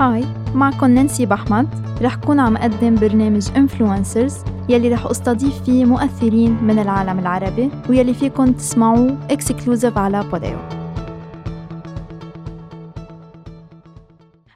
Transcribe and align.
هاي 0.00 0.24
معكم 0.54 0.86
نانسي 0.86 1.26
بحمد 1.26 1.68
رح 2.02 2.14
كون 2.14 2.40
عم 2.40 2.56
أقدم 2.56 2.94
برنامج 2.94 3.48
influencers 3.56 4.34
يلي 4.68 4.88
رح 4.88 5.06
أستضيف 5.06 5.62
فيه 5.64 5.84
مؤثرين 5.84 6.64
من 6.64 6.78
العالم 6.78 7.18
العربي 7.18 7.70
ويلي 7.88 8.14
فيكم 8.14 8.52
تسمعوه 8.52 9.26
exclusive 9.30 9.98
على 9.98 10.22
بوديو 10.22 10.58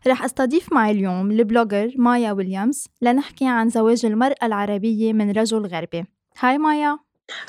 رح 0.07 0.25
أستضيف 0.25 0.73
معي 0.73 0.91
اليوم 0.91 1.31
ال 1.31 1.38
blogger 1.39 1.93
مايا 1.97 2.33
ويليامز 2.33 2.87
لنحكي 3.03 3.47
عن 3.47 3.69
زواج 3.69 4.07
المرأة 4.07 4.37
العربية 4.43 5.13
من 5.13 5.31
رجل 5.31 5.67
غربي. 5.67 6.05
hi 6.39 6.59
مايا. 6.59 6.99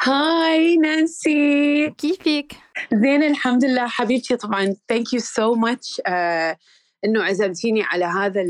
hi 0.01 0.75
نانسي. 0.75 1.89
كيفك؟ 1.89 2.55
زين 2.93 3.23
الحمد 3.23 3.65
لله. 3.65 3.87
حبيبتي 3.87 4.35
طبعا. 4.35 4.75
thank 4.89 5.13
you 5.13 5.19
so 5.19 5.55
much 5.55 6.01
إنه 7.05 7.23
عزمتيني 7.23 7.83
على 7.83 8.05
هذا 8.05 8.43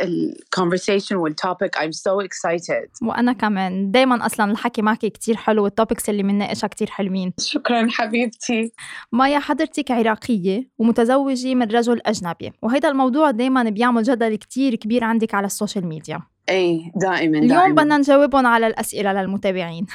ال 0.00 0.09
conversation 0.09 1.16
وال 1.16 1.33
topic 1.33 1.76
I'm 1.76 1.92
so 1.92 2.26
excited. 2.26 2.88
وأنا 3.02 3.32
كمان. 3.32 3.90
دائما 3.90 4.26
أصلا 4.26 4.52
الحكي 4.52 4.82
معك 4.82 4.98
كتير 4.98 5.36
حلو 5.36 5.64
وال 5.64 5.75
topics 5.75 6.08
اللي 6.08 6.22
بنناقشها 6.22 6.66
كتير 6.66 6.90
حلوين. 6.90 7.32
شكرا 7.40 7.86
حبيبتي. 7.90 8.72
مايا 9.12 9.38
حضرتك 9.38 9.90
عراقية 9.90 10.70
ومتزوجة 10.78 11.54
من 11.54 11.62
رجل 11.62 12.00
أجنبي 12.06 12.52
وهذا 12.62 12.88
الموضوع 12.88 13.30
دايما 13.30 13.62
بيعمل 13.62 14.02
جدل 14.02 14.36
كتير 14.36 14.74
كبير 14.74 15.04
عندك 15.04 15.34
على 15.34 15.46
ال 15.46 15.52
social 15.52 15.86
media. 15.86 16.20
اي 16.50 16.92
دائما 16.96 17.38
اليوم 17.38 17.58
دائما. 17.58 17.82
بدنا 17.82 17.98
نجاوبهم 17.98 18.46
على 18.46 18.66
الأسئلة 18.66 19.12
للمتابعين. 19.12 19.86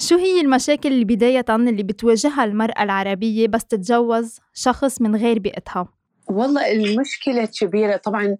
شو 0.00 0.16
هي 0.16 0.40
المشاكل 0.40 0.88
اللي 0.88 1.04
بداية 1.04 1.44
اللي 1.50 1.82
بتواجهها 1.82 2.44
المرأة 2.44 2.82
العربية 2.82 3.48
بس 3.48 3.64
تتجوز 3.64 4.38
شخص 4.54 5.00
من 5.00 5.16
غير 5.16 5.38
بيئتها؟ 5.38 5.97
والله 6.30 6.72
المشكلة 6.72 7.48
كبيرة. 7.60 7.96
طبعا 7.96 8.36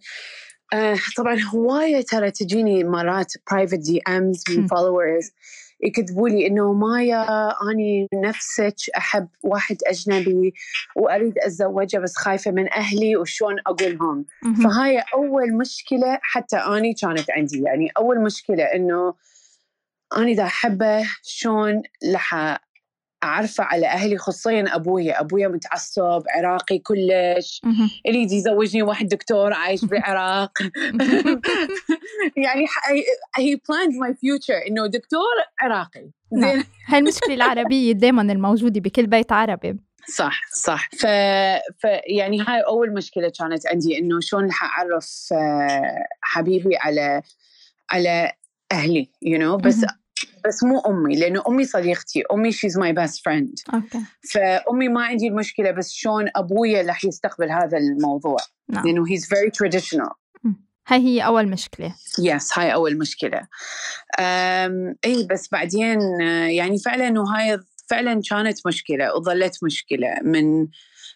آه 0.72 0.96
طبعا 1.16 1.40
هواية 1.54 2.00
ترى 2.00 2.30
تجيني 2.30 2.84
مرات 2.84 3.32
private 3.50 3.78
DMs 3.78 4.42
من 4.50 4.66
followers 4.66 5.30
يكتبوا 5.80 6.28
لي 6.28 6.46
إنه 6.46 6.72
مايا 6.72 7.50
أني 7.70 8.08
نفسك 8.14 8.74
أحب 8.96 9.28
واحد 9.42 9.76
أجنبي 9.86 10.54
وأريد 10.96 11.38
أتزوجه 11.38 11.98
بس 11.98 12.16
خايفة 12.16 12.50
من 12.50 12.72
أهلي 12.72 13.16
وشلون 13.16 13.56
أقول 13.66 13.98
لهم 13.98 14.24
فهاي 14.64 15.02
أول 15.14 15.56
مشكلة 15.56 16.18
حتى 16.22 16.56
أني 16.56 16.94
كانت 16.94 17.30
عندي. 17.30 17.62
يعني 17.62 17.90
أول 17.96 18.20
مشكلة 18.22 18.64
إنه 18.64 19.14
أني 20.16 20.32
إذا 20.32 20.44
أحبه 20.44 21.08
شلون 21.22 21.82
رح 22.14 22.58
أعرفه 23.24 23.64
على 23.64 23.86
أهلي 23.86 24.18
خصوصيا 24.18 24.74
أبويا 24.74 25.20
أبويا 25.20 25.48
متعصب 25.48 26.22
عراقي 26.36 26.78
كلش. 26.78 27.60
يريد 28.06 28.32
يزوجني 28.32 28.82
واحد 28.82 29.08
دكتور 29.08 29.52
عايش 29.52 29.84
بالعراق 29.90 30.58
يعني 32.44 32.66
هي 33.36 33.56
planned 33.68 33.94
my 34.00 34.14
future 34.14 34.54
إنه 34.68 34.86
دكتور 34.86 35.34
عراقي. 35.60 36.10
زين. 36.32 36.64
هاي 36.86 36.98
المشكلة 36.98 37.34
العربية 37.34 37.92
دائما 37.92 38.22
الموجودة 38.22 38.80
بكل 38.80 39.06
بيت 39.06 39.32
عربي. 39.32 39.76
صح 40.08 40.40
صح. 40.52 40.88
ف... 40.90 41.06
ف 41.78 41.84
يعني 42.06 42.40
هاي 42.40 42.60
أول 42.60 42.94
مشكلة 42.94 43.32
كانت 43.38 43.66
عندي 43.66 43.98
إنه 43.98 44.20
شلون 44.20 44.46
رح 44.46 44.64
أعرف 44.64 45.34
حبيبي 46.22 46.76
على 46.76 47.22
على 47.90 48.32
أهلي 48.72 49.10
يو 49.22 49.38
you 49.38 49.42
know? 49.42 49.62
بس 49.64 49.86
بس 50.46 50.64
مو 50.64 50.80
أمي 50.80 51.16
لأنه 51.16 51.42
أمي 51.48 51.64
صديقتي. 51.64 52.22
أمي 52.32 52.52
she's 52.52 52.78
my 52.78 52.92
best 52.92 53.24
friend 53.24 53.54
فأمي 54.32 54.88
ما 54.88 55.04
عندي 55.04 55.28
المشكلة 55.28 55.70
بس 55.70 55.92
شلون 55.92 56.28
أبويا 56.36 56.82
رح 56.82 57.04
يستقبل 57.04 57.50
هذا 57.50 57.78
الموضوع. 57.78 58.36
نعم. 58.68 58.86
لأنه 58.86 59.10
he's 59.10 59.26
very 59.26 59.50
traditional 59.50 60.10
هاي 60.86 60.98
هي 60.98 61.20
أول 61.20 61.48
مشكلة. 61.48 61.94
yes 62.18 62.58
هاي 62.58 62.74
أول 62.74 62.98
مشكلة. 62.98 63.40
أم 64.20 64.94
إي 65.04 65.26
بس 65.30 65.48
بعدين 65.52 66.00
يعني 66.50 66.78
فعلا 66.78 67.20
وهاي 67.20 67.58
فعلا 67.90 68.20
كانت 68.30 68.66
مشكلة 68.66 69.14
وظلت 69.16 69.64
مشكلة. 69.64 70.14
من 70.22 70.66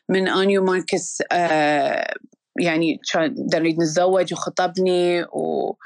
من 0.08 0.28
اني 0.28 0.58
وماركس 0.58 1.22
آه 1.32 2.14
يعني 2.60 3.00
كان 3.12 3.34
نريد 3.54 3.78
نتزوج 3.78 4.32
وخطبني 4.32 5.22
و 5.22 5.76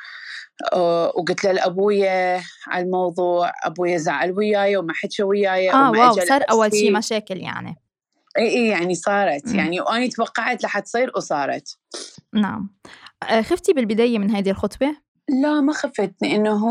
وقلت 0.74 1.44
له 1.44 1.52
لأبويا 1.52 2.42
على 2.66 2.84
الموضوع 2.84 3.52
أبويا 3.64 3.98
زعل 3.98 4.32
وياي 4.32 4.76
وما 4.76 4.92
حكى 4.92 5.22
وياي 5.22 5.72
آه 5.72 5.90
واو 5.90 6.12
صار 6.12 6.44
أول 6.50 6.72
شيء 6.72 6.92
مشاكل 6.92 7.36
يعني. 7.36 7.76
إي 8.38 8.48
إي 8.48 8.68
يعني 8.68 8.94
صارت 8.94 9.48
م. 9.48 9.54
يعني 9.54 9.80
وأنا 9.80 10.08
توقعت 10.08 10.64
رح 10.64 10.78
تصير 10.78 11.12
وصارت. 11.16 11.78
نعم. 12.34 12.70
خفتي 13.40 13.72
بالبداية 13.72 14.18
من 14.18 14.30
هذه 14.30 14.50
الخطوه 14.50 14.96
لا 15.42 15.60
ما 15.60 15.72
خفت 15.72 16.14
لأنه 16.22 16.64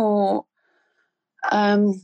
أم 1.54 2.02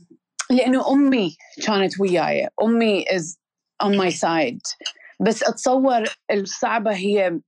لأنه 0.50 0.92
أمي 0.92 1.36
كانت 1.66 2.00
وياي 2.00 2.48
أمي 2.62 3.04
is 3.16 3.38
on 3.82 3.94
my 3.94 4.10
side. 4.10 4.76
بس 5.20 5.42
أتصور 5.42 6.04
الصعبة 6.30 6.94
هي 6.94 7.40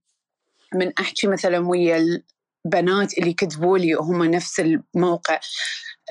من 0.73 0.91
أحكي 0.99 1.27
مثلا 1.27 1.67
ويا 1.67 2.23
بنات 2.65 3.17
اللي 3.17 3.33
كتبوا 3.33 3.77
لي 3.77 3.95
وهم 3.95 4.23
نفس 4.23 4.59
الموقع. 4.59 5.39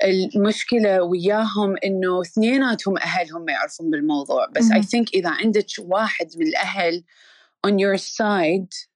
المشكلة 0.03 1.03
وياهم 1.03 1.75
إنه 1.85 2.21
اثنيناتهم 2.21 2.97
أهلهم 2.97 3.45
ما 3.45 3.51
يعرفون 3.51 3.89
بالموضوع. 3.89 4.47
بس 4.55 4.71
اي 4.71 4.83
ثينك 4.83 5.13
إذا 5.13 5.29
عندك 5.29 5.65
واحد 5.79 6.27
من 6.37 6.47
الأهل 6.47 7.03
on 7.67 7.71
your 7.71 7.97
side 7.97 8.87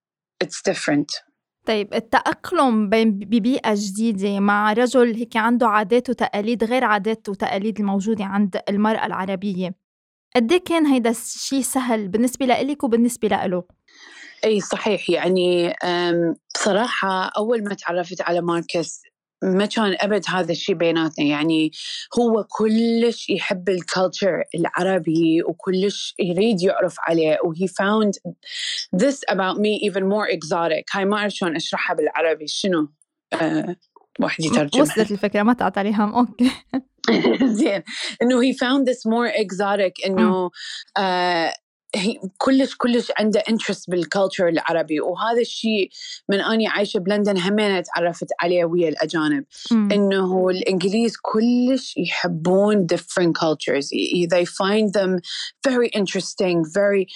it's 0.43 0.61
different. 0.71 1.29
طيب 1.65 1.93
التأقلم 1.93 2.89
ببيئة 2.89 3.73
جديدة 3.75 4.39
مع 4.39 4.73
رجل 4.73 5.15
هيك 5.15 5.37
عنده 5.37 5.67
عادات 5.67 6.09
وتقاليد 6.09 6.63
غير 6.63 6.83
عادات 6.83 7.29
وتقاليد 7.29 7.79
الموجودة 7.79 8.25
عند 8.25 8.61
المرأة 8.69 9.05
العربية 9.05 9.75
قد 10.35 10.53
كان 10.53 10.85
هيدا 10.85 11.09
الشيء 11.09 11.61
سهل 11.61 12.07
بالنسبة 12.07 12.45
لإلك 12.45 12.83
وبالنسبة 12.83 13.27
لإله؟ 13.27 13.63
إي 14.45 14.61
صحيح 14.61 15.09
يعني 15.09 15.73
بصراحه 16.55 17.31
أول 17.37 17.63
ما 17.63 17.75
تعرفت 17.75 18.21
على 18.21 18.41
ماركس 18.41 19.01
ما 19.43 19.65
كان 19.65 19.95
أبد 19.99 20.23
هذا 20.29 20.51
الشيء 20.51 20.75
بيناتنا 20.75 21.25
يعني 21.25 21.71
هو 22.19 22.43
كلش 22.43 23.29
يحب 23.29 23.69
ال 23.69 23.79
culture 23.79 24.43
العربي 24.55 25.43
وكلش 25.43 26.15
يريد 26.19 26.61
يعرف 26.61 26.95
عليه 26.99 27.37
وهي 27.43 27.67
found 27.67 28.33
this 28.95 29.19
about 29.31 29.57
me 29.57 29.89
even 29.89 30.03
more 30.03 30.27
exotic. 30.27 30.83
هاي 30.93 31.05
ما 31.05 31.17
أعرف 31.17 31.33
شلون 31.33 31.55
أشرحها 31.55 31.95
بالعربي 31.95 32.47
شنو؟ 32.47 32.89
أه 33.33 33.75
واحد 34.19 34.43
يترجم 34.43 34.81
وصلت 34.81 35.11
الفكرة 35.11 35.43
ما 35.43 35.53
تعطى 35.53 35.95
okay. 35.99 36.51
زين 37.59 37.83
إنه 38.21 38.41
he 38.41 38.55
found 38.55 38.85
this 38.85 39.11
more 39.11 39.31
exotic 39.31 40.05
إنه 40.05 40.51
آه 40.97 41.53
هي 41.95 42.19
كلش 42.37 42.75
كلش 42.75 43.11
عنده 43.19 43.43
interest 43.49 43.89
بال 43.89 44.02
culture 44.02 44.47
العربي 44.47 44.99
وهذا 45.01 45.41
الشيء 45.41 45.89
من 46.29 46.39
أني 46.39 46.67
عايشة 46.67 46.97
بلندن 46.97 47.37
همين 47.37 47.83
تعرفت 47.83 48.27
عليه 48.41 48.65
ويا 48.65 48.89
الأجانب. 48.89 49.45
إنه 49.71 50.49
الإنجليز 50.49 51.17
كلش 51.21 51.97
يحبون 51.97 52.87
different 52.93 53.33
cultures 53.35 53.89
they 54.33 54.45
find 54.45 54.93
them 54.93 55.19
very 55.67 55.87
interesting 55.87 56.63
very 56.73 57.07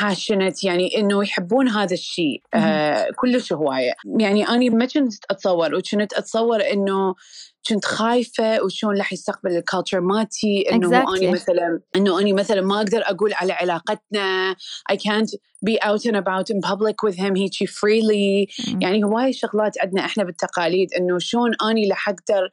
passionate 0.00 0.64
يعني 0.64 0.96
إنه 0.96 1.24
يحبون 1.24 1.68
هذا 1.68 1.94
الشيء 1.94 2.42
آه 2.54 3.08
كلش 3.16 3.52
هواية 3.52 3.92
يعني 4.18 4.48
أني 4.48 4.70
ما 4.70 4.86
كنت 4.86 5.12
أتصور 5.30 5.74
وكنت 5.74 6.12
أتصور 6.12 6.60
إنه 6.72 7.14
كنت 7.68 7.84
خايفة 7.84 8.62
وشلون 8.62 8.98
راح 8.98 9.12
يستقبل 9.12 9.56
ال 9.56 9.61
culture 9.61 10.00
مالتي 10.00 10.64
إنه 10.72 10.90
exactly. 10.90 11.16
أني 11.16 11.30
مثلا 11.30 11.80
إنه 11.96 12.20
أني 12.20 12.32
مثلا 12.32 12.60
ما 12.60 12.76
أقدر 12.76 13.02
أقول 13.04 13.32
على 13.34 13.52
علاقتنا 13.52 14.56
I 14.92 14.96
can't 14.96 15.30
be 15.68 15.78
out 15.82 16.04
and 16.06 16.16
about 16.16 16.50
in 16.50 16.60
public 16.60 17.02
with 17.02 17.16
him 17.16 17.36
هيجي 17.36 17.66
freely 17.66 18.46
mm. 18.62 18.76
يعني 18.80 19.04
هواي 19.04 19.32
شغلات 19.32 19.80
عندنا 19.80 20.04
إحنا 20.04 20.24
بالتقاليد 20.24 20.88
إنه 20.94 21.18
شلون 21.18 21.50
أني 21.70 21.88
راح 21.90 22.08
أقدر 22.08 22.50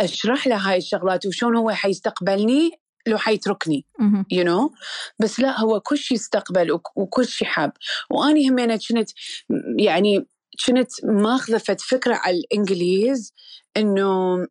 أشرح 0.00 0.46
له 0.46 0.56
هاي 0.56 0.76
الشغلات 0.76 1.26
وشلون 1.26 1.56
هو 1.56 1.70
حيستقبلني 1.70 2.70
لو 3.08 3.18
حيتركني 3.18 3.84
يو 4.30 4.44
you 4.44 4.46
know? 4.46 4.74
بس 5.18 5.40
لا 5.40 5.60
هو 5.60 5.80
كل 5.80 5.98
شيء 5.98 6.16
استقبل 6.16 6.80
وكل 6.96 7.26
شيء 7.26 7.48
حب 7.48 7.72
واني 8.10 8.50
همينه 8.50 8.78
كنت 8.88 9.10
يعني 9.78 10.26
كنت 10.66 11.04
ماخذة 11.04 11.62
فكرة 11.88 12.14
على 12.14 12.36
الإنجليز 12.36 13.34
إنه 13.76 14.46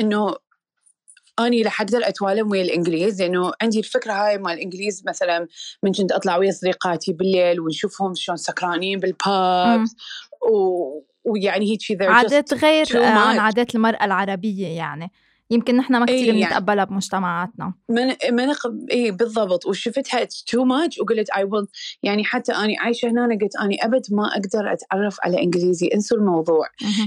إنه 0.00 0.36
أني 1.40 1.62
رح 1.62 1.80
أقدر 1.80 2.00
أتوالم 2.08 2.50
ويا 2.50 2.62
الإنجليز 2.62 3.22
لأنه 3.22 3.52
عندي 3.62 3.78
الفكرة 3.78 4.12
هاي 4.12 4.38
مال 4.38 4.52
الإنجليز 4.52 5.02
مثلا 5.06 5.46
من 5.82 5.92
كنت 5.92 6.12
أطلع 6.12 6.36
ويا 6.36 6.50
صديقاتي 6.50 7.12
بالليل 7.12 7.60
ونشوفهم 7.60 8.14
شلون 8.14 8.36
سكرانين 8.36 8.98
بالباب 8.98 9.84
و... 10.52 11.00
ويعني 11.24 11.70
هيك 11.70 12.02
عادات 12.02 12.54
غير 12.54 12.86
عن 12.94 13.38
عادات 13.38 13.74
المرأة 13.74 14.04
العربية 14.04 14.66
يعني. 14.66 15.12
يمكن 15.50 15.76
نحن 15.76 15.96
ما 15.96 16.06
كثير 16.06 16.34
بنتقبلها 16.34 16.76
يعني. 16.76 16.90
بمجتمعاتنا. 16.90 17.74
من 17.90 18.06
من 18.32 18.48
اي 18.92 19.10
بالضبط. 19.10 19.66
وشفتها 19.66 20.22
it's 20.22 20.44
too 20.44 20.64
much 20.64 20.98
وقلت 21.00 21.30
I 21.30 21.44
will 21.44 21.66
يعني 22.02 22.24
حتى 22.24 22.52
أني 22.52 22.78
عايشة 22.78 23.08
هنا 23.08 23.38
قلت 23.42 23.56
أني 23.56 23.84
أبد 23.84 24.02
ما 24.10 24.26
أقدر 24.26 24.72
أتعرف 24.72 25.16
على 25.22 25.42
إنجليزي. 25.42 25.86
انسوا 25.94 26.18
الموضوع. 26.18 26.66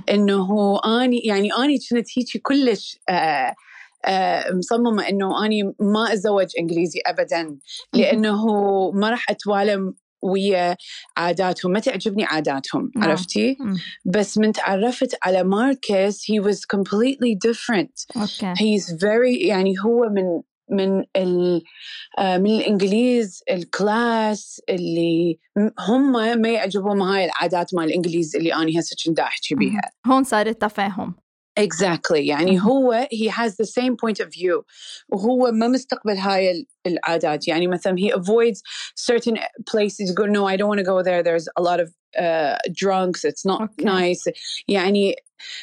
إنه 0.09 0.79
أني 0.85 1.19
يعني 1.19 1.49
أني 1.53 1.77
كنت 1.91 2.07
هيك 2.17 2.41
كلش 2.41 2.99
آه 3.09 3.55
آه 4.05 4.51
مصممة 4.53 5.09
إنه 5.09 5.45
أني 5.45 5.63
ما 5.79 6.13
أتزوج 6.13 6.47
إنجليزي 6.59 6.99
ابدا. 7.05 7.57
لأنه 7.93 8.45
ما 8.91 9.09
راح 9.09 9.29
أتوالم 9.29 9.93
ويا 10.21 10.75
عاداتهم 11.17 11.71
ما 11.71 11.79
تعجبني 11.79 12.25
عاداتهم 12.25 12.91
نعم. 12.95 13.09
عرفتي؟ 13.09 13.57
بس 14.05 14.37
من 14.37 14.51
تعرفت 14.51 15.17
على 15.23 15.43
ماركس 15.43 16.31
he 16.31 16.43
was 16.43 16.57
completely 16.57 17.35
different. 17.47 18.21
okay. 18.23 18.53
he's 18.55 18.93
very 18.93 19.45
يعني 19.45 19.75
هو 19.85 20.09
من 20.09 20.41
من 20.71 21.03
ال 21.15 21.63
آه، 22.19 22.37
من 22.37 22.49
الإنجليز 22.49 23.43
ال 23.51 23.70
class 23.70 24.61
اللي 24.69 25.39
هم 25.79 26.11
ما 26.41 26.49
يعجبهم 26.49 27.01
هاي 27.01 27.25
العادات 27.25 27.73
مال 27.73 27.83
الإنجليز 27.83 28.35
اللي 28.35 28.53
أنا 28.53 28.79
هسه 28.79 28.95
كنت 29.05 29.19
أحكي 29.19 29.55
بيها. 29.55 29.81
هون 30.07 30.23
صار 30.23 30.47
التفاهم. 30.47 31.15
Exactly 31.58 32.16
يعني 32.16 32.60
هو 32.60 33.06
he 33.12 33.28
has 33.28 33.56
the 33.56 33.66
same 33.66 33.96
point 33.96 34.20
of 34.20 34.28
view 34.28 34.64
وهو 35.08 35.50
ما 35.52 35.68
مستقبل 35.68 36.16
هاي 36.16 36.66
العادات 36.86 37.48
يعني 37.48 37.66
مثلا 37.66 37.96
he 37.96 38.10
avoids 38.12 38.62
certain 38.96 39.36
places 39.70 40.10
يقول 40.10 40.32
no 40.36 40.46
I 40.46 40.56
don't 40.56 40.68
want 40.68 40.80
to 40.80 40.84
go 40.84 41.02
there 41.02 41.22
there's 41.22 41.48
a 41.56 41.62
lot 41.62 41.80
of 41.80 41.88
uh, 42.18 42.58
drunks 42.72 43.24
it's 43.24 43.44
not 43.44 43.62
okay. 43.62 43.84
nice 43.84 44.28
يعني 44.68 45.14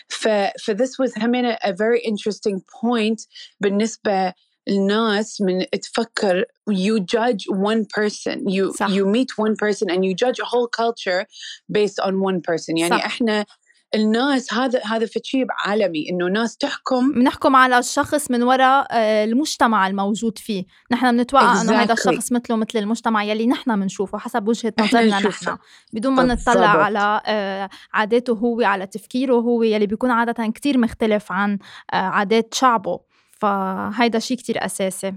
ف, 0.08 0.28
ف 0.64 0.72
this 0.72 0.98
was 1.00 1.18
همين 1.18 1.52
a 1.52 1.74
very 1.74 2.00
interesting 2.00 2.62
point 2.62 3.28
بالنسبة 3.60 4.34
الناس 4.68 5.42
من 5.42 5.66
تفكر 5.70 6.46
you 6.70 7.00
judge 7.00 7.46
one 7.50 7.86
person 7.86 8.48
you 8.48 8.72
صح. 8.74 8.90
you 8.90 9.06
meet 9.06 9.38
one 9.38 9.56
person 9.56 9.90
and 9.90 10.06
you 10.06 10.14
judge 10.14 10.40
a 10.40 10.46
whole 10.46 10.68
culture 10.68 11.26
based 11.72 12.00
on 12.00 12.22
one 12.22 12.42
person 12.42 12.78
يعني 12.78 12.90
صح. 12.90 13.06
احنا 13.06 13.46
الناس 13.95 14.55
هذا 14.55 14.81
هذا 14.85 15.07
شيء 15.23 15.47
عالمي 15.51 16.11
إنه 16.11 16.27
ناس 16.27 16.57
تحكم 16.57 17.13
بنحكم 17.13 17.57
على 17.57 17.79
الشخص 17.79 18.31
من 18.31 18.43
وراء 18.43 18.87
آه، 18.91 19.25
المجتمع 19.25 19.87
الموجود 19.87 20.39
فيه. 20.39 20.65
نحن 20.93 21.17
بنتوقع 21.17 21.55
exactly. 21.55 21.61
انه 21.61 21.83
هذا 21.83 21.93
الشخص 21.93 22.33
مثله 22.33 22.57
مثل 22.57 22.79
المجتمع 22.79 23.25
يلي 23.25 23.47
نحن 23.47 23.81
بنشوفه 23.81 24.19
حسب 24.19 24.49
وجهة 24.49 24.73
نظرنا 24.81 25.21
نحن. 25.21 25.57
بدون 25.93 26.13
ما 26.13 26.23
نطلع 26.23 26.69
على 26.69 27.21
آه، 27.27 27.71
عاداته 27.93 28.33
هو 28.33 28.61
على 28.61 28.87
تفكيره 28.87 29.35
هو 29.35 29.63
يلي 29.63 29.87
بيكون 29.87 30.11
عادة 30.11 30.47
كتير 30.47 30.79
مختلف 30.79 31.33
عن 31.33 31.59
آه، 31.93 31.97
عادات 31.97 32.55
شعبه. 32.55 33.01
فهيدا 33.31 34.19
شيء 34.19 34.37
كتير 34.37 34.65
أساسي. 34.65 35.13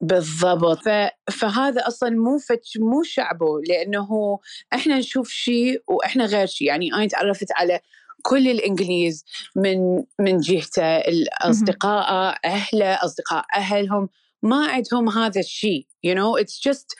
بالضبط. 0.00 0.78
ف... 0.78 0.88
فهذا 1.30 1.86
أصلا 1.86 2.10
مو 2.10 2.38
فتش 2.38 2.78
مو 2.80 3.02
شعبه 3.02 3.60
لأنه 3.68 4.38
إحنا 4.72 4.98
نشوف 4.98 5.28
شيء 5.28 5.82
وإحنا 5.86 6.24
غير 6.24 6.46
شيء. 6.46 6.68
يعني 6.68 6.94
أنا 6.94 7.06
تعرفت 7.06 7.52
على 7.56 7.80
كل 8.26 8.48
الإنجليز 8.48 9.24
من 9.56 10.02
من 10.20 10.40
جهته 10.40 10.98
الأصدقاء 10.98 12.38
أهله 12.44 12.94
أصدقاء 12.94 13.44
أهلهم 13.54 14.08
ما 14.42 14.66
عندهم 14.66 15.08
هذا 15.08 15.40
الشيء 15.40 15.86
you 16.04 16.14
know. 16.14 16.36
It's 16.36 16.58
just 16.58 16.94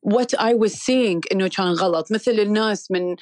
what 0.00 0.30
I 0.38 0.54
was 0.54 0.72
seeing 0.74 1.20
إنه 1.32 1.48
كان 1.48 1.66
غلط. 1.66 2.12
مثل 2.12 2.30
الناس 2.30 2.90
من 2.90 3.16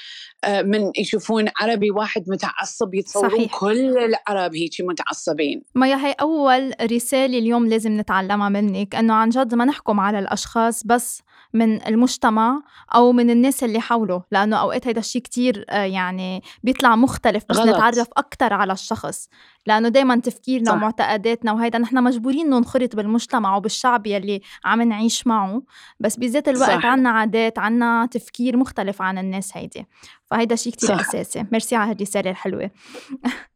آه، 0.45 0.63
من 0.63 0.93
يشوفون 0.99 1.49
عربي 1.61 1.91
واحد 1.91 2.25
متعصب 2.29 2.95
يتصورون 2.95 3.31
صحيح. 3.31 3.59
كل 3.59 3.99
العرب 3.99 4.55
هيك 4.55 4.81
متعصبين. 4.81 5.63
ما 5.75 6.07
هي 6.07 6.13
أول 6.13 6.73
رسالة 6.83 7.39
اليوم 7.39 7.67
لازم 7.67 8.01
نتعلمها 8.01 8.49
منك 8.49 8.95
إنه 8.95 9.15
عن 9.15 9.29
جد 9.29 9.55
ما 9.55 9.65
نحكم 9.65 10.01
على 10.01 10.19
الأشخاص 10.19 10.87
بس 10.87 11.23
من 11.53 11.87
المجتمع 11.87 12.63
أو 12.95 13.13
من 13.13 13.31
الناس 13.31 13.65
اللي 13.65 13.81
حوله 13.81 14.23
لأنه 14.31 14.57
أوقات 14.57 14.87
هيدا 14.87 15.01
الشيء 15.01 15.23
كتير 15.23 15.65
آه، 15.71 15.83
يعني 15.85 16.43
بيطلع 16.63 16.97
مختلف 16.97 17.45
بس 17.49 17.57
غلط. 17.57 17.77
نتعرف 17.77 18.09
أكثر 18.17 18.53
على 18.53 18.73
الشخص 18.73 19.29
لأنه 19.69 19.89
دائما 19.89 20.17
تفكيرنا 20.21 20.71
صح. 20.71 20.77
ومعتقداتنا 20.77 21.53
وهيدا 21.53 21.79
نحن 21.79 22.03
مجبورين 22.03 22.51
ننخرط 22.51 22.97
بالمجتمع 22.97 23.57
وبالشعب 23.57 24.07
يلي 24.07 24.41
عم 24.65 24.83
نعيش 24.83 25.27
معه 25.27 25.63
بس 26.01 26.17
بذات 26.17 26.49
الوقت 26.49 26.85
عنا 26.85 27.11
عادات 27.11 27.59
عنا 27.59 28.09
تفكير 28.11 28.57
مختلف 28.57 29.03
عن 29.03 29.19
الناس 29.19 29.57
هيدي. 29.57 29.87
فهيدا 30.31 30.57
شيء 30.57 30.73
كتير 30.73 31.01
أساسي. 31.01 31.47
ميرسي 31.53 31.77
على 31.77 31.91
هالرسالة 31.91 32.31
الحلوة. 32.31 32.71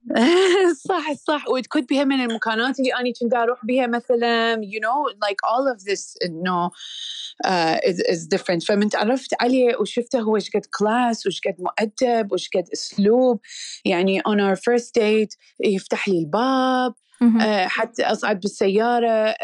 صح 0.89 1.13
صح. 1.13 1.49
وتكون 1.49 1.83
بها 1.83 2.05
من 2.05 2.21
المكانات 2.21 2.79
اللي 2.79 2.95
أنا 2.95 3.13
كنت 3.21 3.35
أروح 3.35 3.65
بها 3.65 3.87
مثلا 3.87 4.57
you 4.57 4.81
know 4.81 5.15
like 5.27 5.41
all 5.45 5.75
of 5.75 5.85
this 5.85 6.17
no 6.29 6.71
uh, 7.45 7.77
is, 7.91 7.99
is 8.01 8.27
different. 8.27 8.67
فمن 8.67 8.89
تعرفت 8.89 9.35
عليه 9.41 9.77
وشفته 9.81 10.21
هو 10.21 10.37
إيش 10.37 10.51
قد 10.51 10.67
class 10.79 11.27
وإيش 11.27 11.41
قد 11.47 11.55
مؤدب 11.59 12.33
وإيش 12.33 12.49
قد 12.57 12.65
أسلوب. 12.73 13.41
يعني 13.85 14.21
on 14.21 14.39
our 14.39 14.57
first 14.57 14.89
date 14.99 15.37
يفتح 15.61 16.02
لي 16.09 16.19
الباب 16.19 16.95
uh, 17.23 17.69
حتى 17.69 18.03
أصعد 18.03 18.41
بالسيارة 18.41 19.35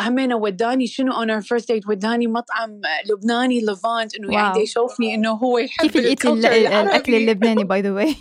همينة 0.00 0.36
وداني 0.36 0.86
شنو 0.86 1.12
on 1.12 1.30
our 1.30 1.40
first 1.40 1.72
date 1.72 1.88
وداني 1.88 2.26
مطعم 2.26 2.80
لبناني 3.10 3.60
ليفانت 3.60 4.16
إنه 4.16 4.32
يعني 4.32 4.62
يشوفني 4.62 5.14
إنه 5.14 5.30
هو 5.30 5.58
يحب 5.58 5.86
كيف 5.86 5.96
لقيتي 5.96 6.28
الأكل 6.28 7.14
اللبناني 7.14 7.64
by 7.64 7.80
the 7.82 7.92
way 7.92 8.16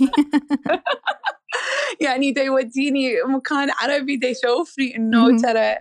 يعني 2.02 2.32
دا 2.32 2.44
يوديني 2.44 3.12
مكان 3.28 3.70
عربي 3.72 4.18
دا 4.18 4.28
يشوفني 4.28 4.96
إنه 4.96 5.38
ترى 5.38 5.76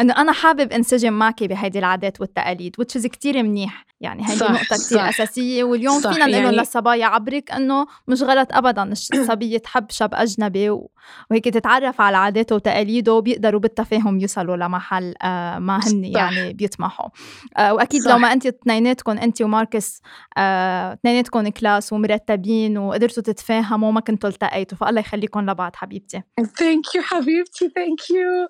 إنه 0.00 0.16
أنا 0.16 0.32
حابب 0.32 0.72
انسجم 0.72 1.12
معك 1.12 1.44
بهيدي 1.44 1.78
العادات 1.78 2.20
والتقاليد 2.20 2.76
which 2.78 2.98
is 2.98 3.06
كتير 3.06 3.42
منيح. 3.42 3.86
يعني 4.00 4.22
هيدي 4.28 4.38
صح 4.38 4.50
نقطة 4.50 4.76
كتير 4.86 4.98
صح. 4.98 5.08
أساسية. 5.08 5.64
واليوم 5.64 6.00
صح 6.00 6.12
فينا 6.12 6.26
نقول 6.26 6.44
يعني 6.44 6.56
للصبايا 6.56 7.06
عبرك 7.06 7.50
إنه 7.52 7.86
مش 8.08 8.22
غلط 8.22 8.48
أبدا. 8.52 8.82
الصبية 8.82 9.58
تحب 9.58 9.90
شاب 9.90 10.14
أجنبي 10.14 10.70
وهيك 10.70 11.44
تتعرف 11.44 12.00
على 12.00 12.16
عاداته 12.16 12.54
وتقاليده 12.54 13.14
وبيقدروا 13.14 13.60
بالتفاهم 13.60 14.20
يوصلوا 14.20 14.56
لمحل 14.56 15.14
آه 15.22 15.58
ما 15.58 15.80
هن 15.86 16.04
يعني 16.04 16.52
بيطمحوا. 16.52 17.08
آه 17.56 17.74
وأكيد 17.74 18.02
صح. 18.02 18.10
لو 18.10 18.18
ما 18.18 18.32
أنت 18.32 18.46
اثنيناتكم 18.46 19.18
أنت 19.18 19.42
وماركس 19.42 20.00
آه، 20.36 20.92
اثنيناتكم 20.92 21.46
آه 21.46 21.50
class 21.50 21.92
ومرتبين 21.92 22.78
وقدرتوا 22.78 23.22
تتفاهموا 23.22 23.92
ما 23.92 24.00
كنتوا 24.00 24.30
التقيتوا. 24.30 24.78
فالله 24.78 25.00
يخليكم 25.00 25.50
لبعض 25.50 25.76
حبيبتي. 25.76 26.22
thank 26.58 26.94
you 26.94 27.02
حبيبتي. 27.02 27.68
thank 27.68 28.10
you. 28.10 28.48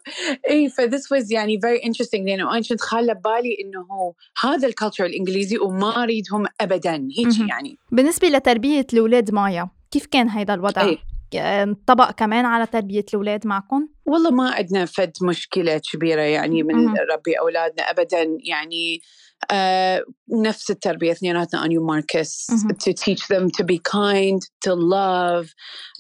If 0.51 0.69
this 0.69 1.13
was 1.13 1.33
يعني 1.37 1.61
very 1.61 1.85
interesting 1.85 2.29
لأنه 2.29 2.53
أنا 2.53 2.63
كنت 2.69 2.81
خاله 2.81 3.13
ببالي 3.13 3.57
إنه 3.65 4.15
هذا 4.43 4.69
ال 4.69 4.73
culture 4.73 5.05
الإنجليزي 5.05 5.27
الانجليزي 5.37 5.59
وما 5.59 6.03
أريدهم 6.03 6.47
ابدا. 6.61 7.09
هيك 7.19 7.49
يعني. 7.49 7.79
بالنسبة 7.93 8.29
لتربية 8.29 8.87
الأولاد 8.93 9.31
مايا 9.31 9.69
كيف 9.91 10.07
كان 10.07 10.29
هيدا 10.29 10.55
الوضع؟ 10.55 10.83
أي. 10.83 10.99
انطبق 11.35 12.11
كمان 12.11 12.45
على 12.45 12.67
تربية 12.67 13.05
الأولاد 13.09 13.47
معكم؟ 13.47 13.89
والله 14.07 14.31
ما 14.31 14.51
عندنا 14.51 14.85
فد 14.85 15.13
مشكلة 15.23 15.81
كبيرة 15.93 16.21
يعني 16.21 16.63
من 16.63 16.89
ربي 16.89 17.39
أولادنا 17.41 17.83
أبدا. 17.83 18.39
يعني 18.45 19.01
نفس 20.43 20.71
التربية 20.71 21.13
اثنيناتنا 21.13 21.65
أنا 21.65 21.81
وماركس 21.81 22.47
to 22.83 22.93
teach 22.93 23.23
them 23.29 23.49
to 23.59 23.65
be 23.65 23.79
kind 23.79 24.41
to 24.67 24.73
love 24.75 25.47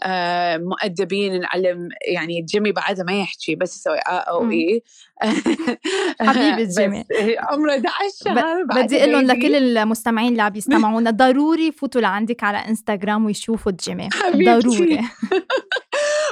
uh, 0.04 0.60
مؤدبين 0.60 1.40
نعلم 1.40 1.88
يعني 2.08 2.42
جيمي 2.42 2.72
بعد 2.72 3.00
ما 3.00 3.20
يحكي 3.20 3.54
بس 3.54 3.76
يسوي 3.76 3.98
آ 3.98 4.16
أو 4.16 4.50
إي 4.50 4.82
حبيبي 6.20 6.68
جيمي 6.78 7.04
عمره 7.38 7.72
11 7.72 7.90
شهر 8.24 8.64
بدي 8.64 8.98
أقول 8.98 9.12
لهم 9.12 9.26
لكل 9.26 9.54
المستمعين 9.78 10.32
اللي 10.32 10.42
عم 10.42 10.56
يستمعونا 10.56 11.10
ضروري 11.26 11.72
فوتوا 11.72 12.00
لعندك 12.00 12.44
على 12.44 12.58
انستغرام 12.58 13.24
ويشوفوا 13.26 13.72
جيمي 13.84 14.08
ضروري. 14.32 15.00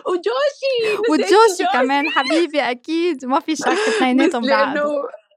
وجوشي 0.08 1.00
وجوشي 1.10 1.72
كمان 1.72 2.08
حبيبي 2.08 2.60
أكيد. 2.60 3.24
ما 3.24 3.40
في 3.40 3.56
شك 3.56 3.68
اثنيناتهم 3.68 4.46
بعض 4.46 4.76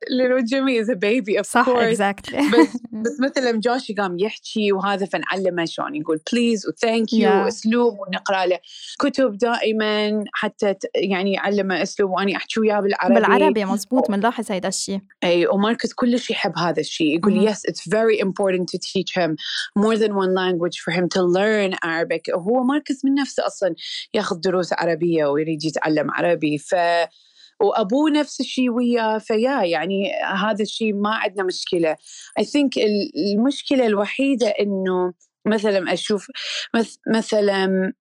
لأنه 0.09 0.41
جيمي 0.41 0.81
is 0.81 0.91
baby 0.91 1.37
أوف 1.37 1.47
صح 1.47 1.69
exactly 1.69 2.37
بس 2.37 2.77
بس 3.05 3.19
مثلا 3.19 3.51
جوشي 3.51 3.93
قام 3.93 4.19
يحكي 4.19 4.71
وهذا 4.71 5.05
فنعلمه 5.05 5.65
شلون 5.65 5.95
يقول 5.95 6.19
please 6.33 6.67
و 6.67 6.75
thank 6.75 7.13
you 7.13 7.29
اسلوب 7.29 7.97
ونقرأ 7.99 8.45
له 8.45 8.59
كتب 8.99 9.37
دائما 9.37 10.23
حتى 10.33 10.75
يعني 10.95 11.33
يعلمه 11.33 11.81
أسلوب 11.83 12.11
واني 12.11 12.35
أحكي 12.35 12.59
وياه 12.59 12.79
بالعربي. 12.79 13.13
بالعربي 13.13 13.65
مزبوط 13.65 14.11
بنلاحظ 14.11 14.51
هذا 14.51 14.67
الشيء 14.67 14.99
أي 15.23 15.47
وماركس 15.47 15.93
كلش 15.93 16.29
يحب 16.29 16.57
هذا 16.57 16.79
الشيء 16.79 17.17
يقول 17.17 17.49
yes 17.49 17.57
it's 17.57 17.87
very 17.87 18.19
important 18.19 18.67
to 18.73 18.77
teach 18.77 19.11
him 19.15 19.35
more 19.77 19.97
than 19.97 20.11
one 20.15 20.33
language 20.33 20.77
for 20.79 20.91
him 20.91 21.07
to 21.09 21.21
learn 21.21 21.73
Arabic. 21.83 22.35
هو 22.35 22.63
ماركس 22.63 23.05
من 23.05 23.13
نفسه 23.13 23.47
أصلا 23.47 23.75
ياخذ 24.13 24.39
دروس 24.39 24.73
عربية 24.73 25.25
ويريد 25.25 25.65
يتعلم 25.65 26.11
عربي. 26.11 26.57
ف 26.57 26.75
وأبوه 27.59 28.11
نفس 28.11 28.39
الشيء 28.39 28.69
وياه 28.69 29.17
فيا 29.17 29.63
يعني 29.63 30.11
هذا 30.23 30.61
الشيء 30.61 30.93
ما 30.93 31.15
عندنا 31.15 31.43
مشكلة. 31.43 31.95
I 32.39 32.43
think 32.43 32.73
المشكلة 33.17 33.85
الوحيدة 33.85 34.47
إنه 34.47 35.13
مثلا 35.45 35.93
أشوف 35.93 36.27
مثلا 37.07 37.93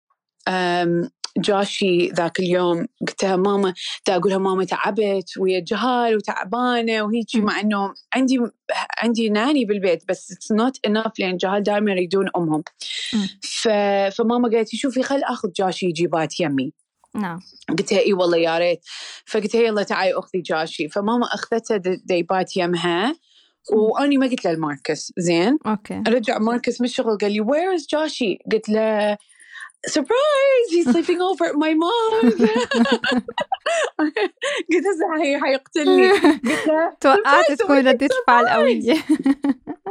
جوشي 1.37 2.07
ذاك 2.07 2.39
اليوم 2.39 2.87
قلت 3.07 3.23
لها 3.23 3.35
ماما 3.35 3.73
أقول 4.09 4.31
لها 4.31 4.37
ماما 4.37 4.63
تعبت 4.63 5.37
ويا 5.39 5.59
جهال 5.59 6.15
وتعبانة 6.15 7.01
وهيجي 7.01 7.41
مع 7.41 7.59
إنه 7.59 7.93
عندي 8.13 8.39
عندي 8.97 9.29
nanny 9.29 9.65
بالبيت 9.65 10.03
بس 10.09 10.31
it's 10.31 10.51
not 10.51 10.79
enough 10.85 11.19
لأن 11.19 11.37
جهال 11.37 11.63
دائما 11.63 11.91
يريدون 11.91 12.29
أمهم. 12.37 12.63
ف... 13.41 13.67
فماما 14.17 14.49
قالت 14.49 14.73
لي 14.73 14.79
شوفي 14.79 15.03
خل 15.03 15.23
آخذ 15.23 15.51
جوشي 15.51 15.85
يجي 15.85 16.12
يبات 16.12 16.39
يمي 16.39 16.73
نعم. 17.15 17.39
قلت 17.69 17.91
لها 17.93 18.01
إي 18.01 18.13
والله 18.13 18.37
يا 18.37 18.57
ريت. 18.57 18.79
فقلت 19.25 19.55
لها 19.55 19.63
يلا 19.63 19.83
تعالي 19.83 20.13
أخذي 20.13 20.41
جوشي. 20.41 20.89
فماما 20.89 21.25
أخذتها 21.25 21.77
يبات 22.05 22.57
يمها 22.57 23.15
وأني 23.73 24.17
ما 24.17 24.27
قلت 24.27 24.45
له 24.45 24.51
الماركس. 24.51 25.13
زين؟ 25.17 25.57
okay. 25.67 26.03
رجع 26.07 26.37
ماركس 26.37 26.81
من 26.81 26.87
الشغل 26.87 27.17
قال 27.17 27.31
لي 27.31 27.41
where 27.41 27.73
is 27.73 27.87
جوشي؟ 27.89 28.39
قلت 28.51 28.69
له 28.69 29.17
surprise! 29.89 30.67
He's 30.71 30.85
sleeping 30.91 31.21
over 31.21 31.45
at 31.45 31.55
my 31.55 31.73
mom. 31.73 32.21
قلت 34.71 34.85
له 34.99 35.39
حيقتلني. 35.39 36.11
قلت 36.11 36.67
له 36.67 36.95
توقعت 37.01 37.51
تكون 37.51 37.87
ردة 37.87 38.09
فعل 38.27 38.47
قوية. 38.47 38.95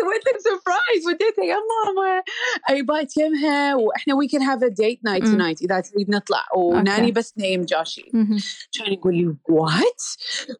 سويت 0.00 0.22
لك 0.26 0.38
surprise 0.40 1.06
وديته 1.06 1.44
يم 1.44 1.56
ماما 1.56 2.22
أي 2.70 2.82
يبات 2.82 3.16
يمها 3.16 3.74
وإحنا 3.74 4.14
we 4.14 4.28
can 4.28 4.42
have 4.42 4.62
a 4.62 4.68
date 4.68 5.00
night 5.04 5.24
tonight 5.24 5.62
إذا 5.62 5.80
تريد 5.80 6.10
نطلع. 6.10 6.44
و 6.56 6.65
nanny 6.65 7.12
بس 7.12 7.34
نايم 7.38 7.62
جوشي. 7.62 8.10
كان 8.78 8.92
يقول 8.92 9.14
لي 9.14 9.34
what 9.48 10.02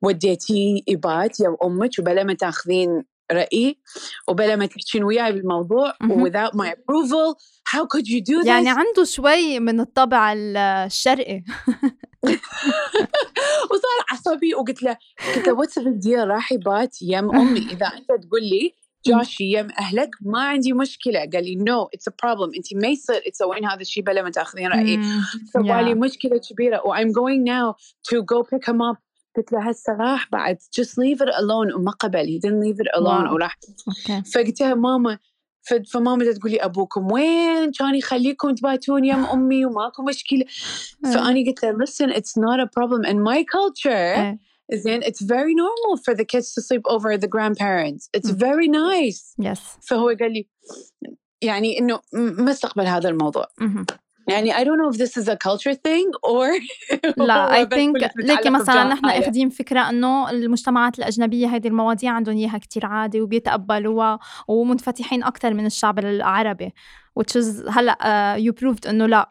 وديتيه 0.03 0.85
يبات 0.89 1.41
يم 1.41 1.57
أمك 1.65 1.91
وبلا 1.99 2.25
ما 2.25 2.35
تاخذين 2.35 3.05
رأيي 3.33 3.81
وبلا 4.29 4.57
ما 4.57 4.67
تحكين 4.67 5.05
وياي 5.05 5.33
بالموضوع 5.33 5.93
without 6.03 6.53
my 6.55 6.69
approval. 6.69 7.35
How 7.75 7.83
could 7.87 8.07
you 8.07 8.21
do 8.21 8.43
this? 8.43 8.47
يعني 8.47 8.71
عنده 8.71 9.05
شوي 9.05 9.61
من 9.61 9.81
الطبع 9.81 10.33
الشرقي. 10.37 11.43
وصار 13.85 14.07
عصبي 14.11 14.55
وقلت 14.55 14.83
له 14.83 14.97
قلت 15.37 15.47
له 15.47 15.55
what's 15.55 15.79
the 15.79 16.00
deal 16.00 16.29
راح 16.29 16.53
يبات 16.53 17.03
يم 17.03 17.35
أمي. 17.35 17.61
إذا 17.73 17.87
أنت 17.87 18.25
تقول 18.25 18.43
لي 18.43 18.75
جوشي 19.07 19.45
يم 19.45 19.69
أهلك 19.79 20.11
ما 20.21 20.43
عندي 20.43 20.73
مشكلة. 20.73 21.19
قال 21.33 21.45
لي 21.45 21.57
no 21.57 21.89
it's 21.95 22.09
a 22.09 22.13
problem 22.23 22.55
انت 22.55 22.75
ما 22.75 22.89
يصير. 22.89 23.23
تسوين 23.33 23.65
هذا 23.65 23.81
الشيء 23.81 24.03
بلا 24.03 24.23
ما 24.23 24.31
تأخذين 24.31 24.69
رأيي. 24.69 25.01
فبالي 25.55 25.95
مشكلة 25.95 26.41
كبيرة. 26.51 26.83
و 26.87 26.95
I'm 26.95 27.09
going 27.13 27.45
now 27.45 27.75
to 28.09 28.23
go 28.23 28.43
pick 28.43 28.65
him 28.65 28.79
up. 28.93 28.99
قلت 29.37 29.53
له 29.53 29.69
هسه 29.69 29.93
راح 29.93 30.31
بعد. 30.33 30.57
Just 30.57 30.91
leave 30.91 31.21
it 31.21 31.35
alone. 31.35 31.75
وما 31.75 31.91
قبل. 31.91 32.27
He 32.27 32.39
didn't 32.39 32.61
leave 32.61 32.81
it 32.81 33.01
alone 33.01 33.33
وراح. 33.33 33.59
فقلت 34.35 34.61
لها 34.61 34.75
ماما 34.75 35.19
فماما 35.93 36.33
تقول 36.33 36.53
لي 36.53 36.57
أبوكم 36.57 37.13
وين؟ 37.13 37.73
كان 37.73 37.95
يخليكم 37.95 38.55
تباتون 38.55 39.05
يم 39.05 39.25
أمي 39.25 39.65
وماكو 39.65 40.03
مشكلة. 40.03 40.45
فاني 41.05 41.45
قلت 41.45 41.65
له 41.65 41.73
listen 41.73 42.11
it's 42.13 42.37
not 42.37 42.61
a 42.61 42.67
problem 42.67 43.05
in 43.05 43.23
my 43.23 43.45
culture. 43.45 44.39
زين 44.73 45.03
it's 45.03 45.21
very 45.21 45.55
normal 45.55 45.97
for 46.05 46.15
the 46.15 46.25
kids 46.25 46.55
to 46.55 46.63
sleep 46.63 46.83
over 46.87 47.19
the 47.19 47.29
grandparents. 47.29 48.09
It's 48.17 48.31
very 48.31 48.69
nice. 48.69 49.35
Yes. 49.39 49.61
فهو 49.81 50.09
قال 50.21 50.33
لي 50.33 50.49
يعني 51.43 51.79
إنه 51.79 52.01
ما 52.13 52.51
استقبل 52.51 52.87
هذا 52.87 53.09
الموضوع. 53.09 53.47
يعني 54.29 54.55
I 54.55 54.65
don't 54.65 54.79
know 54.79 54.91
if 54.91 54.99
this 54.99 55.17
is 55.17 55.29
a 55.29 55.37
culture 55.37 55.75
thing 55.75 56.11
or 56.23 56.47
لا 57.27 57.65
I 57.65 57.69
think 57.69 58.11
ليكي 58.17 58.51
مثلا 58.51 58.85
نحن 58.85 59.07
أخذين 59.07 59.49
فكرة 59.49 59.91
إنه 59.91 60.31
المجتمعات 60.31 60.99
الأجنبية 60.99 61.47
هذه 61.47 61.69
المواضيع 61.69 62.13
عندهم 62.13 62.37
إياها 62.37 62.59
كتير 62.59 62.87
عادي 62.87 63.21
وبيتقبلوها 63.21 64.19
ومنفتحين 64.49 65.25
أكثر 65.25 65.55
من 65.55 65.67
الشعب 65.67 65.99
العربي 65.99 66.75
which 67.21 67.37
is 67.37 67.69
هلأ 67.69 67.97
uh, 68.37 68.41
you 68.41 68.53
proved 68.53 68.89
إنه 68.89 69.07
لا 69.07 69.31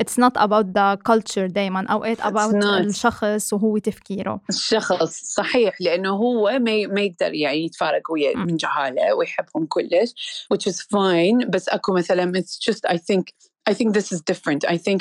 it's 0.00 0.18
not 0.18 0.36
about 0.36 0.72
the 0.72 0.98
culture 1.04 1.46
دايما 1.46 1.86
اوقات 1.86 2.20
about 2.20 2.64
الشخص 2.64 3.52
وهو 3.52 3.78
تفكيره. 3.78 4.40
الشخص 4.50 5.34
صحيح 5.34 5.74
لأنه 5.80 6.10
هو 6.10 6.50
ما 6.50 6.86
ما 6.86 7.00
يقدر 7.00 7.34
يعني 7.34 7.64
يتفارق 7.64 8.12
ويا 8.12 8.36
من 8.36 8.56
جهاله 8.56 9.14
ويحبهم 9.14 9.66
كلش 9.66 10.14
which 10.54 10.72
is 10.72 10.76
fine 10.76 11.46
بس 11.48 11.68
أكو 11.68 11.92
مثلا 11.92 12.32
it's 12.40 12.58
just 12.70 12.92
I 12.92 12.96
think 12.96 13.49
I 13.68 13.72
think 13.72 13.94
this 13.94 14.12
is 14.12 14.20
different. 14.30 14.64
I 14.68 14.76
think 14.76 15.00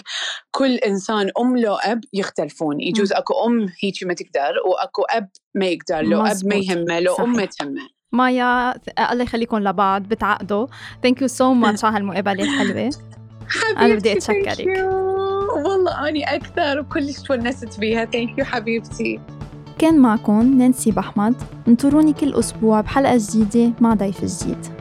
كل 0.52 0.76
إنسان 0.76 1.32
أم 1.42 1.58
لو 1.58 1.76
أب 1.76 2.02
يختلفون. 2.14 2.82
يجوز 2.82 3.14
أكو 3.14 3.34
أم 3.48 3.70
هيك 3.84 4.04
ما 4.04 4.14
تقدر 4.14 4.54
وأكو 4.66 5.02
أب 5.02 5.30
ما 5.56 5.66
يقدر. 5.66 6.02
لو 6.02 6.22
أب 6.22 6.38
ما 6.46 6.56
يهمه 6.56 7.00
لو 7.00 7.16
أم 7.16 7.34
ما 7.34 7.46
تهمه. 7.46 7.82
مايا 8.12 8.76
الله 9.12 9.24
يخليكم 9.24 9.58
لبعض. 9.58 10.04
بتعقدوا. 10.04 10.68
thank 11.04 11.22
you 11.22 11.28
so 11.28 11.54
much 11.54 11.86
على 11.86 11.98
هالمقابلة 11.98 12.44
الحلوة. 12.44 12.90
حبيبتي 13.50 13.86
أنا 13.86 13.96
بدي 13.96 14.14
أتشكرك. 14.14 14.68
والله 15.66 16.10
أني 16.10 16.36
أكثر 16.36 16.80
وكلش 16.80 17.20
تونست 17.20 17.74
فيها 17.74 18.06
thank 18.06 18.40
you 18.40 18.46
حبيبتي. 18.46 19.20
كان 19.78 20.00
معكم 20.00 20.58
نانسي 20.58 20.92
بحمد 20.92 21.36
انطروني 21.68 22.14
كل 22.14 22.34
أسبوع 22.34 22.82
بحلقة 22.82 23.18
جديدة 23.18 23.74
مع 23.80 23.94
ضيف 23.94 24.26
جديد. 24.26 24.79